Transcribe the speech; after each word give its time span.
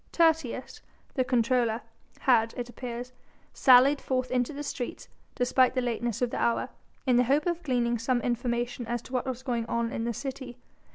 Tertius 0.11 0.81
the 1.13 1.23
comptroller 1.23 1.81
had, 2.21 2.55
it 2.57 2.69
appears, 2.69 3.13
sallied 3.53 4.01
forth 4.01 4.31
into 4.31 4.51
the 4.51 4.63
streets, 4.63 5.07
despite 5.35 5.75
the 5.75 5.79
lateness 5.81 6.23
of 6.23 6.31
the 6.31 6.41
hour, 6.41 6.69
in 7.05 7.17
the 7.17 7.25
hope 7.25 7.45
of 7.45 7.61
gleaning 7.61 7.99
some 7.99 8.19
information 8.21 8.87
as 8.87 9.03
to 9.03 9.13
what 9.13 9.27
was 9.27 9.43
going 9.43 9.67
on 9.67 9.91
in 9.91 10.03
the 10.05 10.13
city. 10.15 10.57